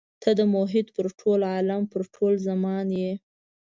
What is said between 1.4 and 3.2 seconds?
عالم پر ټول زمان یې.